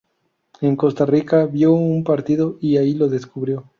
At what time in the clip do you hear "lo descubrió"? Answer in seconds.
2.95-3.69